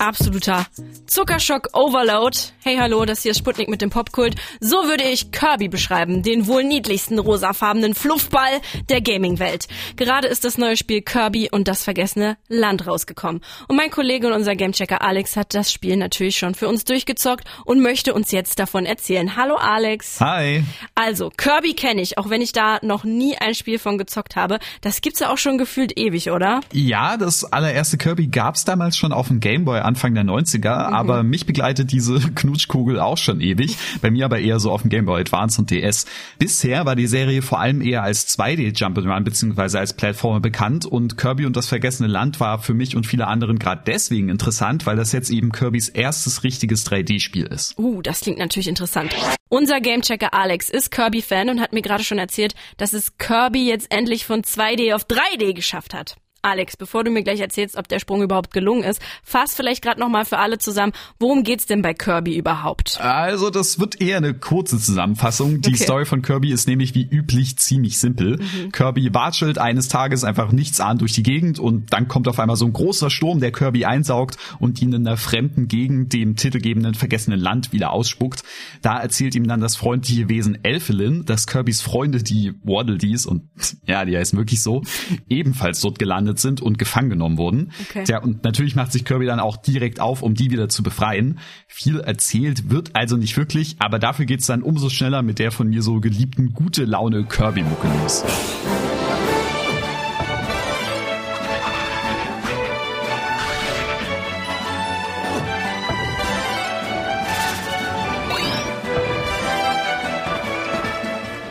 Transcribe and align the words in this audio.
Absoluter 0.00 0.66
Zuckerschock 1.06 1.68
Overload. 1.74 2.38
Hey, 2.62 2.78
hallo, 2.78 3.04
das 3.04 3.22
hier 3.22 3.32
ist 3.32 3.38
Sputnik 3.38 3.68
mit 3.68 3.82
dem 3.82 3.90
Popkult. 3.90 4.36
So 4.60 4.76
würde 4.84 5.04
ich 5.04 5.30
Kirby 5.30 5.68
beschreiben, 5.68 6.22
den 6.22 6.46
wohl 6.46 6.64
niedlichsten 6.64 7.18
rosafarbenen 7.18 7.94
Fluffball 7.94 8.60
der 8.88 9.02
Gaming-Welt. 9.02 9.66
Gerade 9.96 10.28
ist 10.28 10.44
das 10.44 10.56
neue 10.56 10.78
Spiel 10.78 11.02
Kirby 11.02 11.50
und 11.50 11.68
das 11.68 11.84
vergessene 11.84 12.38
Land 12.48 12.86
rausgekommen. 12.86 13.42
Und 13.68 13.76
mein 13.76 13.90
Kollege 13.90 14.28
und 14.28 14.32
unser 14.32 14.56
Gamechecker 14.56 15.02
Alex 15.02 15.36
hat 15.36 15.52
das 15.52 15.70
Spiel 15.70 15.96
natürlich 15.98 16.36
schon 16.38 16.54
für 16.54 16.68
uns 16.68 16.84
durchgezockt 16.84 17.44
und 17.66 17.82
möchte 17.82 18.14
uns 18.14 18.30
jetzt 18.30 18.58
davon 18.58 18.86
erzählen. 18.86 19.36
Hallo 19.36 19.56
Alex. 19.56 20.18
Hi. 20.20 20.64
Also, 20.94 21.30
Kirby 21.36 21.74
kenne 21.74 22.00
ich, 22.00 22.16
auch 22.16 22.30
wenn 22.30 22.40
ich 22.40 22.52
da 22.52 22.78
noch 22.82 23.04
nie 23.04 23.36
ein 23.36 23.54
Spiel 23.54 23.78
von 23.78 23.98
gezockt 23.98 24.36
habe. 24.36 24.60
Das 24.80 25.02
gibt's 25.02 25.20
ja 25.20 25.30
auch 25.30 25.38
schon 25.38 25.58
gefühlt 25.58 25.98
ewig, 25.98 26.30
oder? 26.30 26.60
Ja, 26.72 27.18
das 27.18 27.44
allererste 27.44 27.98
Kirby 27.98 28.28
gab's 28.28 28.64
damals 28.64 28.96
schon 28.96 29.12
auf 29.12 29.28
dem 29.28 29.40
Gameboy 29.40 29.89
Anfang 29.90 30.14
der 30.14 30.24
90er, 30.24 30.88
mhm. 30.88 30.94
aber 30.94 31.22
mich 31.24 31.46
begleitet 31.46 31.90
diese 31.90 32.20
Knutschkugel 32.34 33.00
auch 33.00 33.18
schon 33.18 33.40
ewig. 33.40 33.76
Bei 34.00 34.10
mir 34.10 34.24
aber 34.24 34.38
eher 34.38 34.60
so 34.60 34.70
auf 34.70 34.82
dem 34.82 34.90
Game 34.90 35.06
Boy 35.06 35.20
Advance 35.20 35.60
und 35.60 35.70
DS. 35.70 36.06
Bisher 36.38 36.86
war 36.86 36.94
die 36.94 37.08
Serie 37.08 37.42
vor 37.42 37.58
allem 37.58 37.82
eher 37.82 38.04
als 38.04 38.28
2D 38.38 38.76
Jump'n'Run 38.76 39.24
bzw. 39.24 39.78
als 39.78 39.94
Plattformer 39.94 40.38
bekannt 40.38 40.86
und 40.86 41.16
Kirby 41.16 41.44
und 41.44 41.56
das 41.56 41.66
vergessene 41.66 42.08
Land 42.08 42.38
war 42.38 42.60
für 42.60 42.72
mich 42.72 42.94
und 42.94 43.06
viele 43.06 43.26
anderen 43.26 43.58
gerade 43.58 43.82
deswegen 43.84 44.28
interessant, 44.28 44.86
weil 44.86 44.96
das 44.96 45.10
jetzt 45.10 45.30
eben 45.30 45.50
Kirbys 45.50 45.88
erstes 45.88 46.44
richtiges 46.44 46.86
3D-Spiel 46.86 47.46
ist. 47.46 47.76
Uh, 47.78 48.00
das 48.02 48.20
klingt 48.20 48.38
natürlich 48.38 48.68
interessant. 48.68 49.14
Unser 49.48 49.80
Gamechecker 49.80 50.32
Alex 50.32 50.70
ist 50.70 50.92
Kirby-Fan 50.92 51.48
und 51.48 51.60
hat 51.60 51.72
mir 51.72 51.82
gerade 51.82 52.04
schon 52.04 52.18
erzählt, 52.18 52.54
dass 52.76 52.92
es 52.92 53.18
Kirby 53.18 53.66
jetzt 53.66 53.90
endlich 53.90 54.24
von 54.24 54.42
2D 54.42 54.94
auf 54.94 55.06
3D 55.06 55.54
geschafft 55.54 55.92
hat. 55.92 56.16
Alex, 56.42 56.76
bevor 56.76 57.04
du 57.04 57.10
mir 57.10 57.22
gleich 57.22 57.40
erzählst, 57.40 57.76
ob 57.76 57.86
der 57.88 57.98
Sprung 57.98 58.22
überhaupt 58.22 58.52
gelungen 58.52 58.82
ist, 58.82 59.00
fass 59.22 59.54
vielleicht 59.54 59.82
gerade 59.82 60.00
noch 60.00 60.08
mal 60.08 60.24
für 60.24 60.38
alle 60.38 60.58
zusammen, 60.58 60.92
worum 61.18 61.42
geht's 61.42 61.66
denn 61.66 61.82
bei 61.82 61.92
Kirby 61.92 62.36
überhaupt? 62.36 62.98
Also, 63.00 63.50
das 63.50 63.78
wird 63.78 64.00
eher 64.00 64.16
eine 64.16 64.32
kurze 64.32 64.78
Zusammenfassung. 64.78 65.60
Die 65.60 65.74
okay. 65.74 65.82
Story 65.82 66.04
von 66.06 66.22
Kirby 66.22 66.50
ist 66.50 66.66
nämlich 66.66 66.94
wie 66.94 67.06
üblich 67.06 67.58
ziemlich 67.58 67.98
simpel. 67.98 68.38
Mhm. 68.38 68.72
Kirby 68.72 69.12
watschelt 69.12 69.58
eines 69.58 69.88
Tages 69.88 70.24
einfach 70.24 70.50
nichts 70.50 70.80
an 70.80 70.98
durch 70.98 71.12
die 71.12 71.22
Gegend 71.22 71.58
und 71.58 71.92
dann 71.92 72.08
kommt 72.08 72.26
auf 72.26 72.38
einmal 72.38 72.56
so 72.56 72.64
ein 72.64 72.72
großer 72.72 73.10
Sturm, 73.10 73.40
der 73.40 73.52
Kirby 73.52 73.84
einsaugt 73.84 74.38
und 74.58 74.80
ihn 74.80 74.94
in 74.94 75.06
einer 75.06 75.18
fremden 75.18 75.68
Gegend, 75.68 76.12
dem 76.14 76.36
titelgebenden 76.36 76.94
vergessenen 76.94 77.38
Land, 77.38 77.72
wieder 77.72 77.90
ausspuckt. 77.90 78.44
Da 78.80 78.98
erzählt 78.98 79.34
ihm 79.34 79.46
dann 79.46 79.60
das 79.60 79.76
freundliche 79.76 80.28
Wesen 80.30 80.64
Elfelin, 80.64 81.26
dass 81.26 81.46
Kirbys 81.46 81.82
Freunde, 81.82 82.22
die 82.22 82.54
Waddle 82.64 82.96
Dees 82.96 83.26
und 83.26 83.42
ja, 83.86 84.04
die 84.06 84.16
heißen 84.16 84.38
wirklich 84.38 84.62
so, 84.62 84.82
ebenfalls 85.28 85.80
dort 85.80 85.98
gelandet 85.98 86.29
gelandet 86.30 86.38
sind 86.38 86.62
und 86.62 86.78
gefangen 86.78 87.10
genommen 87.10 87.38
wurden. 87.38 87.72
Okay. 87.88 88.04
Ja, 88.08 88.22
und 88.22 88.44
natürlich 88.44 88.76
macht 88.76 88.92
sich 88.92 89.04
Kirby 89.04 89.26
dann 89.26 89.40
auch 89.40 89.56
direkt 89.56 90.00
auf, 90.00 90.22
um 90.22 90.34
die 90.34 90.50
wieder 90.50 90.68
zu 90.68 90.82
befreien. 90.82 91.38
Viel 91.66 92.00
erzählt 92.00 92.70
wird 92.70 92.90
also 92.94 93.16
nicht 93.16 93.36
wirklich, 93.36 93.76
aber 93.78 93.98
dafür 93.98 94.26
geht's 94.26 94.46
dann 94.46 94.62
umso 94.62 94.88
schneller 94.88 95.22
mit 95.22 95.38
der 95.38 95.50
von 95.50 95.68
mir 95.68 95.82
so 95.82 96.00
geliebten 96.00 96.52
gute 96.52 96.84
Laune 96.84 97.24
Kirby-Mucke 97.24 97.88
los. 98.02 98.24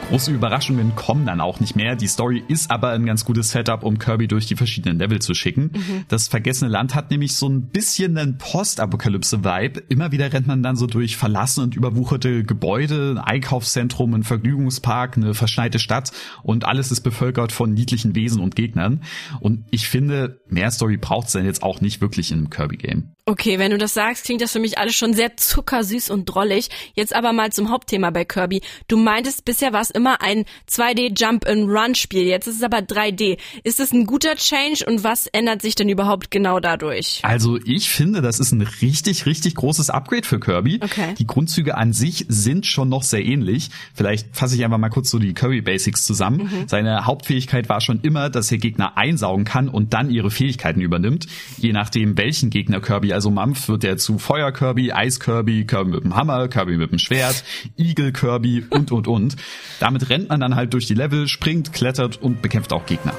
Große 0.10 0.32
Überraschungen 0.32 0.96
kommen 0.96 1.28
dann 1.28 1.40
auch 1.40 1.60
nicht 1.60 1.76
mehr. 1.76 1.96
Die 1.96 2.08
Story 2.08 2.44
ist 2.48 2.72
aber 2.72 2.90
ein 2.90 3.06
ganz 3.06 3.26
gutes 3.26 3.52
Setup, 3.52 3.84
um 3.84 4.00
Kirby 4.00 4.28
durch 4.28 4.48
die 4.48 4.56
verschiedenen 4.56 4.98
Level 4.98 5.20
zu 5.20 5.36
schicken. 5.36 5.72
Mhm. 5.72 6.06
Das 6.08 6.28
vergessene 6.28 6.72
Land 6.72 6.96
hat 6.96 7.12
nämlich 7.12 7.36
so 7.36 7.48
ein 7.48 7.68
bisschen 7.68 8.18
einen 8.18 8.40
Postapokalypse-Vibe. 8.40 9.84
Immer 9.88 10.12
wieder 10.12 10.34
rennt 10.34 10.48
man 10.48 10.64
dann 10.64 10.78
so 10.78 10.88
durch 10.88 11.16
verlassene 11.16 11.66
und 11.66 11.76
überwucherte 11.76 12.44
Gebäude, 12.44 13.12
ein 13.12 13.20
Einkaufszentrum, 13.20 14.16
ein 14.16 14.24
Vergnügungspark, 14.24 15.16
eine 15.16 15.36
verschneite 15.36 15.78
Stadt 15.78 16.12
und 16.42 16.66
alles 16.66 16.92
ist 16.92 17.02
bevölkert 17.02 17.52
von 17.52 17.72
niedlichen 17.72 18.16
Wesen 18.16 18.42
und 18.42 18.56
Gegnern. 18.56 19.04
Und 19.42 19.66
ich 19.70 19.88
finde, 19.88 20.42
mehr 20.50 20.72
Story 20.72 20.98
braucht 20.98 21.28
es 21.28 21.34
denn 21.34 21.46
jetzt 21.46 21.62
auch 21.62 21.82
nicht 21.82 22.02
wirklich 22.02 22.32
in 22.32 22.40
einem 22.40 22.50
Kirby-Game. 22.50 23.12
Okay, 23.30 23.60
wenn 23.60 23.70
du 23.70 23.78
das 23.78 23.94
sagst, 23.94 24.26
klingt 24.26 24.42
das 24.42 24.54
für 24.54 24.60
mich 24.60 24.80
alles 24.80 24.96
schon 24.96 25.14
sehr 25.14 25.38
zuckersüß 25.38 26.10
und 26.10 26.26
drollig. 26.26 26.70
Jetzt 26.96 27.14
aber 27.14 27.32
mal 27.32 27.52
zum 27.52 27.70
Hauptthema 27.70 28.10
bei 28.10 28.26
Kirby. 28.26 28.64
Du 28.88 28.98
meintest, 28.98 29.46
bisher 29.46 29.72
war 29.72 29.82
es 29.82 29.92
immer 29.92 30.24
ein 30.24 30.46
2D 30.68 31.14
Jump 31.16 31.48
and 31.48 31.70
Run 31.70 31.94
Spiel. 31.94 32.24
Jetzt 32.24 32.48
ist 32.48 32.56
es 32.56 32.64
aber 32.64 32.80
3D. 32.80 33.38
Ist 33.64 33.80
es 33.80 33.92
ein 33.92 34.08
guter 34.08 34.36
Change 34.36 34.84
und 34.88 35.04
was 35.04 35.28
ändert 35.28 35.62
sich 35.62 35.76
denn 35.76 35.90
überhaupt 35.90 36.32
genau 36.32 36.60
dadurch? 36.60 37.20
Also 37.22 37.60
ich 37.64 37.92
finde, 37.92 38.24
das 38.24 38.40
ist 38.40 38.52
ein 38.52 38.64
richtig, 38.64 39.28
richtig 39.28 39.54
großes 39.54 39.92
Upgrade 39.92 40.26
für 40.26 40.40
Kirby. 40.40 40.80
Okay. 40.82 41.14
Die 41.20 41.28
Grundzüge 41.28 41.78
an 41.78 41.94
sich 41.94 42.26
sind 42.30 42.66
schon 42.66 42.90
noch 42.90 43.04
sehr 43.04 43.24
ähnlich. 43.24 43.70
Vielleicht 43.94 44.36
fasse 44.36 44.56
ich 44.56 44.66
einfach 44.66 44.80
mal 44.80 44.90
kurz 44.90 45.12
so 45.12 45.20
die 45.20 45.36
Kirby 45.36 45.62
Basics 45.62 46.04
zusammen. 46.04 46.50
Mhm. 46.52 46.68
Seine 46.68 47.06
Hauptfähigkeit 47.06 47.70
war 47.70 47.80
schon 47.80 48.00
immer, 48.02 48.32
dass 48.32 48.52
er 48.52 48.58
Gegner 48.58 48.98
einsaugen 48.98 49.46
kann 49.46 49.70
und 49.70 49.94
dann 49.94 50.10
ihre 50.10 50.32
Fähigkeiten 50.32 50.82
übernimmt. 50.82 51.28
Je 51.58 51.74
nachdem, 51.74 52.18
welchen 52.18 52.50
Gegner 52.50 52.82
Kirby 52.82 53.19
also 53.20 53.32
Mampf 53.32 53.68
wird 53.68 53.84
er 53.84 53.98
zu 53.98 54.18
Feuer 54.18 54.54
Kirby, 54.54 54.94
Eis 54.94 55.20
Kirby, 55.20 55.66
Kirby 55.66 55.92
mit 55.92 56.06
dem 56.06 56.16
Hammer, 56.16 56.48
Kirby 56.48 56.78
mit 56.78 56.92
dem 56.92 57.00
Schwert, 57.00 57.44
Igel 57.78 58.14
Kirby 58.14 58.64
und 58.70 58.94
und 58.94 59.10
und. 59.10 59.36
Damit 59.82 60.10
rennt 60.10 60.30
man 60.30 60.40
dann 60.40 60.56
halt 60.56 60.74
durch 60.74 60.88
die 60.88 60.94
Level, 60.94 61.28
springt, 61.28 61.74
klettert 61.74 62.22
und 62.22 62.42
bekämpft 62.42 62.72
auch 62.72 62.86
Gegner. 62.86 63.14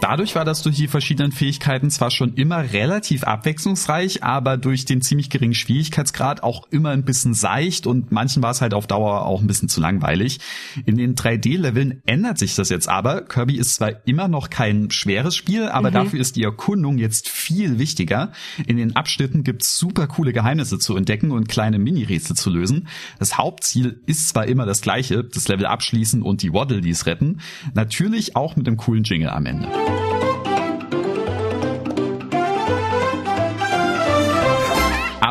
Dadurch 0.00 0.34
war 0.34 0.44
das 0.44 0.62
durch 0.62 0.76
die 0.76 0.88
verschiedenen 0.88 1.32
Fähigkeiten 1.32 1.90
zwar 1.90 2.10
schon 2.10 2.34
immer 2.34 2.72
relativ 2.72 3.24
abwechslungsreich, 3.24 4.22
aber 4.22 4.56
durch 4.56 4.84
den 4.84 5.02
ziemlich 5.02 5.30
geringen 5.30 5.54
Schwierigkeitsgrad 5.54 6.42
auch 6.42 6.68
immer 6.70 6.90
ein 6.90 7.04
bisschen 7.04 7.34
seicht 7.34 7.86
und 7.86 8.12
manchen 8.12 8.42
war 8.42 8.50
es 8.52 8.60
halt 8.60 8.74
auf 8.74 8.86
Dauer 8.86 9.26
auch 9.26 9.40
ein 9.40 9.46
bisschen 9.46 9.68
zu 9.68 9.80
langweilig. 9.80 10.38
In 10.84 10.96
den 10.96 11.14
3D-Leveln 11.14 12.02
ändert 12.06 12.38
sich 12.38 12.54
das 12.54 12.68
jetzt 12.68 12.88
aber. 12.88 13.22
Kirby 13.22 13.56
ist 13.56 13.74
zwar 13.74 14.06
immer 14.06 14.28
noch 14.28 14.50
kein 14.50 14.90
schweres 14.90 15.34
Spiel, 15.34 15.68
aber 15.68 15.90
mhm. 15.90 15.94
dafür 15.94 16.20
ist 16.20 16.36
die 16.36 16.44
Erkundung 16.44 16.98
jetzt 16.98 17.28
viel 17.28 17.78
wichtiger. 17.78 18.32
In 18.66 18.76
den 18.76 18.96
Abschnitten 18.96 19.42
gibt's 19.42 19.76
super 19.76 20.06
coole 20.06 20.32
Geheimnisse 20.32 20.78
zu 20.78 20.96
entdecken 20.96 21.30
und 21.32 21.48
kleine 21.48 21.78
Mini-Rätsel 21.78 22.36
zu 22.36 22.50
lösen. 22.50 22.88
Das 23.18 23.36
Hauptziel 23.36 24.00
ist 24.06 24.28
zwar 24.28 24.46
immer 24.46 24.66
das 24.66 24.80
gleiche, 24.80 25.24
das 25.24 25.48
Level 25.48 25.66
abschließen 25.66 26.22
und 26.22 26.42
die 26.42 26.52
Waddle 26.52 26.80
Dees 26.80 27.06
retten. 27.06 27.40
Natürlich 27.74 28.36
auch 28.36 28.56
mit 28.56 28.66
einem 28.66 28.76
coolen 28.76 29.04
Jingle 29.04 29.30
am 29.30 29.46
Ende. 29.46 29.65
Bye. 29.72 30.05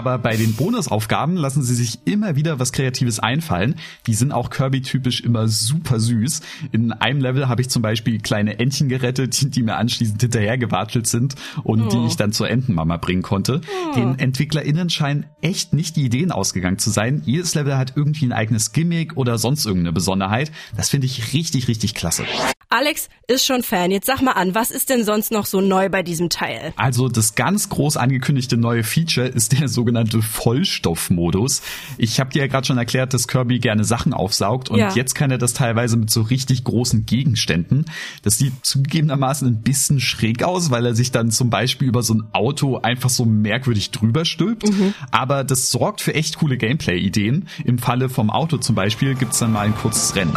Aber 0.06 0.20
bei 0.20 0.38
den 0.38 0.54
Bonusaufgaben 0.54 1.36
lassen 1.36 1.64
sie 1.64 1.74
sich 1.74 1.98
immer 2.06 2.36
wieder 2.36 2.60
was 2.60 2.72
Kreatives 2.72 3.18
einfallen. 3.18 3.74
Die 4.06 4.14
sind 4.14 4.34
auch 4.34 4.52
Kirby-typisch 4.52 5.22
immer 5.22 5.48
super 5.48 6.00
süß. 6.00 6.42
In 6.72 6.92
einem 6.92 7.22
Level 7.22 7.48
habe 7.48 7.64
ich 7.64 7.72
zum 7.72 7.82
Beispiel 7.82 8.20
kleine 8.20 8.60
Entchen 8.60 8.88
gerettet, 8.88 9.42
die, 9.42 9.50
die 9.50 9.64
mir 9.64 9.78
anschließend 9.78 10.22
hinterhergewatschelt 10.22 11.08
sind 11.08 11.34
und 11.64 11.82
oh. 11.82 11.90
die 11.90 12.06
ich 12.06 12.18
dann 12.18 12.34
zur 12.34 12.52
Entenmama 12.52 12.98
bringen 12.98 13.24
konnte. 13.24 13.62
Oh. 13.64 13.96
Den 13.96 14.20
EntwicklerInnen 14.20 14.92
scheinen 14.92 15.26
echt 15.42 15.74
nicht 15.74 15.96
die 15.96 16.06
Ideen 16.06 16.32
ausgegangen 16.32 16.78
zu 16.78 16.92
sein. 16.92 17.24
Jedes 17.26 17.56
Level 17.56 17.76
hat 17.76 17.94
irgendwie 17.96 18.28
ein 18.28 18.32
eigenes 18.32 18.74
Gimmick 18.74 19.18
oder 19.18 19.40
sonst 19.40 19.66
irgendeine 19.66 19.94
Besonderheit. 19.94 20.52
Das 20.78 20.90
finde 20.90 21.08
ich 21.08 21.34
richtig, 21.34 21.68
richtig 21.68 21.96
klasse. 21.96 22.26
Alex 22.70 23.10
ist 23.28 23.46
schon 23.46 23.64
Fan. 23.64 23.90
Jetzt 23.90 24.06
sag 24.06 24.22
mal 24.22 24.34
an, 24.34 24.54
was 24.54 24.70
ist 24.70 24.90
denn 24.90 25.06
sonst 25.06 25.32
noch 25.32 25.46
so 25.46 25.62
neu 25.62 25.88
bei 25.90 26.04
diesem 26.04 26.30
Teil? 26.30 26.74
Also 26.76 27.08
das 27.08 27.36
ganz 27.36 27.70
groß 27.70 27.96
angekündigte 27.96 28.58
neue 28.58 28.84
Feature 28.84 29.28
ist 29.28 29.58
der 29.58 29.70
sogenannte 29.70 29.95
Vollstoffmodus. 30.22 31.62
Ich 31.98 32.20
habe 32.20 32.32
dir 32.32 32.44
ja 32.44 32.48
gerade 32.48 32.68
schon 32.68 32.78
erklärt, 32.78 33.14
dass 33.14 33.28
Kirby 33.28 33.60
gerne 33.60 33.84
Sachen 33.84 34.14
aufsaugt 34.14 34.70
und 34.70 34.80
ja. 34.80 34.94
jetzt 34.94 35.16
kann 35.16 35.32
er 35.32 35.38
das 35.38 35.54
teilweise 35.54 35.98
mit 35.98 36.10
so 36.10 36.22
richtig 36.22 36.64
großen 36.64 37.06
Gegenständen. 37.06 37.86
Das 38.24 38.38
sieht 38.38 38.54
zugegebenermaßen 38.66 39.48
ein 39.48 39.62
bisschen 39.62 40.00
schräg 40.00 40.44
aus, 40.44 40.72
weil 40.72 40.86
er 40.86 40.96
sich 40.96 41.12
dann 41.12 41.32
zum 41.32 41.50
Beispiel 41.50 41.88
über 41.88 42.04
so 42.04 42.16
ein 42.16 42.24
Auto 42.34 42.78
einfach 42.78 43.10
so 43.10 43.26
merkwürdig 43.26 43.92
drüber 43.92 44.26
stülpt. 44.26 44.70
Mhm. 44.70 44.94
Aber 45.12 45.44
das 45.44 45.72
sorgt 45.72 46.02
für 46.02 46.14
echt 46.14 46.38
coole 46.38 46.58
Gameplay-Ideen. 46.58 47.48
Im 47.64 47.78
Falle 47.78 48.10
vom 48.10 48.30
Auto 48.30 48.58
zum 48.58 48.76
Beispiel 48.76 49.16
gibt's 49.16 49.40
dann 49.40 49.54
mal 49.54 49.66
ein 49.66 49.76
kurzes 49.76 50.16
Rennen. 50.16 50.36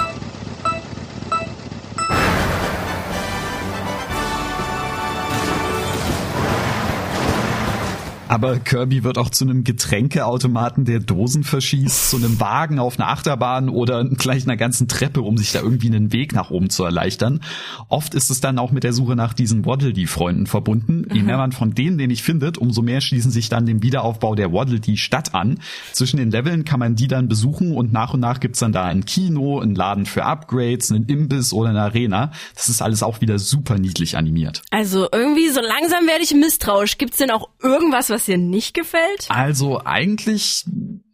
Aber 8.28 8.58
Kirby 8.58 9.04
wird 9.04 9.16
auch 9.16 9.30
zu 9.30 9.44
einem 9.44 9.64
Getränkeautomaten, 9.64 10.84
der 10.84 11.00
Dosen 11.00 11.44
verschießt, 11.44 12.10
zu 12.10 12.19
einem 12.19 12.38
Wagen 12.38 12.78
auf 12.78 12.98
einer 12.98 13.08
Achterbahn 13.08 13.70
oder 13.70 14.04
gleich 14.04 14.44
einer 14.44 14.58
ganzen 14.58 14.86
Treppe, 14.86 15.22
um 15.22 15.38
sich 15.38 15.52
da 15.52 15.60
irgendwie 15.60 15.86
einen 15.86 16.12
Weg 16.12 16.34
nach 16.34 16.50
oben 16.50 16.69
zu 16.69 16.84
erleichtern. 16.84 17.40
Oft 17.88 18.14
ist 18.14 18.28
es 18.30 18.42
dann 18.42 18.58
auch 18.58 18.70
mit 18.70 18.84
der 18.84 18.92
Suche 18.92 19.16
nach 19.16 19.32
diesen 19.32 19.64
Waddle 19.64 19.94
Dee 19.94 20.06
Freunden 20.06 20.46
verbunden. 20.46 21.06
Je 21.10 21.22
mehr 21.22 21.38
man 21.38 21.52
von 21.52 21.75
denen 21.75 21.96
nämlich 21.96 22.22
findet, 22.22 22.58
umso 22.58 22.82
mehr 22.82 23.00
schließen 23.00 23.30
sich 23.30 23.48
dann 23.48 23.64
dem 23.64 23.82
Wiederaufbau 23.82 24.34
der 24.34 24.52
Waddle 24.52 24.81
Dee 24.81 24.98
Stadt 24.98 25.34
an. 25.34 25.60
Zwischen 25.92 26.19
den 26.19 26.31
Leveln 26.31 26.66
kann 26.66 26.81
man 26.81 26.96
die 26.96 27.08
dann 27.08 27.28
besuchen 27.28 27.72
und 27.72 27.94
nach 27.94 28.12
und 28.12 28.20
nach 28.20 28.40
gibt's 28.40 28.58
dann 28.58 28.72
da 28.72 28.84
ein 28.84 29.06
Kino, 29.06 29.58
einen 29.58 29.74
Laden 29.74 30.04
für 30.04 30.24
Upgrades, 30.24 30.92
einen 30.92 31.06
Imbiss 31.06 31.54
oder 31.54 31.70
eine 31.70 31.81
Arena. 31.81 32.32
Das 32.54 32.69
ist 32.69 32.82
alles 32.82 33.02
auch 33.02 33.22
wieder 33.22 33.38
super 33.38 33.78
niedlich 33.78 34.19
animiert. 34.19 34.62
Also 34.70 35.08
irgendwie 35.10 35.48
so 35.48 35.60
langsam 35.62 36.06
werde 36.06 36.24
ich 36.24 36.34
misstrauisch. 36.34 36.98
Gibt's 36.98 37.16
denn 37.16 37.31
auch 37.31 37.48
irgendwas, 37.62 38.10
was 38.10 38.18
dir 38.25 38.38
nicht 38.38 38.75
gefällt? 38.75 39.26
Also 39.29 39.81
eigentlich 39.85 40.65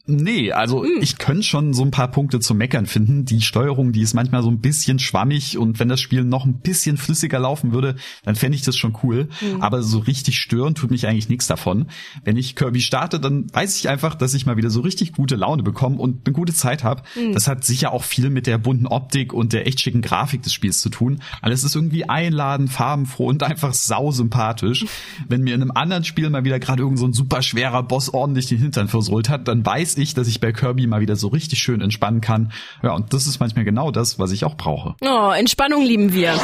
Nee, 0.06 0.52
also 0.52 0.84
hm. 0.84 0.98
ich 1.00 1.16
könnte 1.16 1.44
schon 1.44 1.72
so 1.72 1.82
ein 1.82 1.90
paar 1.90 2.10
Punkte 2.10 2.38
zu 2.38 2.54
meckern 2.54 2.84
finden. 2.84 3.24
Die 3.24 3.40
Steuerung, 3.40 3.92
die 3.92 4.02
ist 4.02 4.12
manchmal 4.12 4.42
so 4.42 4.50
ein 4.50 4.58
bisschen 4.58 4.98
schwammig 4.98 5.56
und 5.56 5.80
wenn 5.80 5.88
das 5.88 6.00
Spiel 6.00 6.24
noch 6.24 6.44
ein 6.44 6.60
bisschen 6.60 6.98
flüssiger 6.98 7.38
laufen 7.38 7.72
würde, 7.72 7.96
dann 8.22 8.34
fände 8.34 8.56
ich 8.56 8.62
das 8.62 8.76
schon 8.76 8.98
cool. 9.02 9.28
Hm. 9.38 9.62
Aber 9.62 9.82
so 9.82 10.00
richtig 10.00 10.38
stören 10.38 10.74
tut 10.74 10.90
mich 10.90 11.06
eigentlich 11.06 11.30
nichts 11.30 11.46
davon. 11.46 11.86
Wenn 12.22 12.36
ich 12.36 12.54
Kirby 12.54 12.82
starte, 12.82 13.18
dann 13.18 13.46
weiß 13.50 13.78
ich 13.78 13.88
einfach, 13.88 14.14
dass 14.14 14.34
ich 14.34 14.44
mal 14.44 14.58
wieder 14.58 14.68
so 14.68 14.82
richtig 14.82 15.14
gute 15.14 15.36
Laune 15.36 15.62
bekomme 15.62 15.96
und 15.96 16.26
eine 16.26 16.34
gute 16.34 16.52
Zeit 16.52 16.84
habe. 16.84 17.02
Hm. 17.14 17.32
Das 17.32 17.48
hat 17.48 17.64
sicher 17.64 17.92
auch 17.92 18.04
viel 18.04 18.28
mit 18.28 18.46
der 18.46 18.58
bunten 18.58 18.86
Optik 18.86 19.32
und 19.32 19.54
der 19.54 19.66
echt 19.66 19.80
schicken 19.80 20.02
Grafik 20.02 20.42
des 20.42 20.52
Spiels 20.52 20.82
zu 20.82 20.90
tun. 20.90 21.20
Alles 21.40 21.64
ist 21.64 21.76
irgendwie 21.76 22.06
einladend, 22.06 22.70
farbenfroh 22.70 23.28
und 23.28 23.42
einfach 23.42 23.72
sau 23.72 24.10
sympathisch. 24.10 24.84
wenn 25.28 25.40
mir 25.40 25.54
in 25.54 25.62
einem 25.62 25.70
anderen 25.70 26.04
Spiel 26.04 26.28
mal 26.28 26.44
wieder 26.44 26.58
gerade 26.58 26.82
irgend 26.82 26.98
so 26.98 27.06
ein 27.06 27.14
super 27.14 27.40
schwerer 27.40 27.82
Boss 27.82 28.12
ordentlich 28.12 28.46
den 28.46 28.58
Hintern 28.58 28.88
versohlt 28.88 29.30
hat, 29.30 29.48
dann 29.48 29.64
ich, 29.98 30.14
dass 30.14 30.28
ich 30.28 30.40
bei 30.40 30.52
Kirby 30.52 30.86
mal 30.86 31.00
wieder 31.00 31.16
so 31.16 31.28
richtig 31.28 31.58
schön 31.58 31.80
entspannen 31.80 32.20
kann. 32.20 32.52
Ja, 32.82 32.94
und 32.94 33.12
das 33.12 33.26
ist 33.26 33.40
manchmal 33.40 33.64
genau 33.64 33.90
das, 33.90 34.18
was 34.18 34.32
ich 34.32 34.44
auch 34.44 34.56
brauche. 34.56 34.94
Oh, 35.00 35.30
Entspannung 35.32 35.82
lieben 35.82 36.12
wir. 36.12 36.34